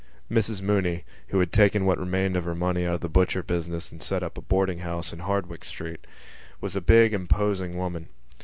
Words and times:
Mrs 0.31 0.63
Mooney, 0.63 1.05
who 1.27 1.39
had 1.41 1.51
taken 1.51 1.85
what 1.85 1.99
remained 1.99 2.35
of 2.35 2.43
her 2.45 2.55
money 2.55 2.87
out 2.87 2.95
of 2.95 3.01
the 3.01 3.07
butcher 3.07 3.43
business 3.43 3.91
and 3.91 4.01
set 4.01 4.23
up 4.23 4.35
a 4.35 4.41
boarding 4.41 4.79
house 4.79 5.13
in 5.13 5.19
Hardwicke 5.19 5.63
Street, 5.63 6.07
was 6.59 6.75
a 6.75 6.81
big 6.81 7.13
imposing 7.13 7.77
woman. 7.77 8.07